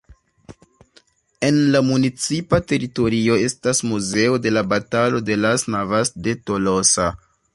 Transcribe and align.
En 1.49 1.59
la 1.75 1.81
municipa 1.89 2.61
teritorio 2.71 3.37
estas 3.49 3.83
Muzeo 3.91 4.41
de 4.47 4.55
la 4.57 4.65
Batalo 4.73 5.23
de 5.31 5.37
las 5.45 5.67
Navas 5.75 6.13
de 6.29 6.35
Tolosa. 6.49 7.09